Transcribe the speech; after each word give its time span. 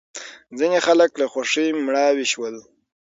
ځینې 0.57 0.77
خلک 0.85 1.11
له 1.21 1.25
خوښۍ 1.31 1.67
مړاوې 1.85 2.25
شول. 2.31 2.55